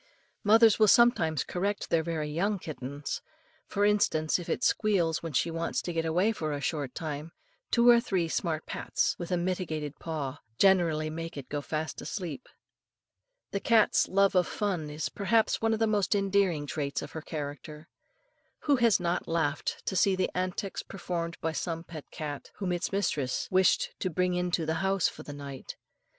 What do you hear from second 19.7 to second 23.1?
to see the antics performed by some pet cat, whom its